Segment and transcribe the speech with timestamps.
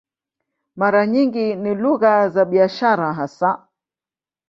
[0.75, 3.69] Mara nyingi ni lugha za biashara hasa.